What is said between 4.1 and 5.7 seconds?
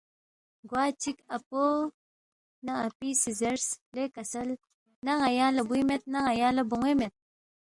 کسل نہ ن٘یا لہ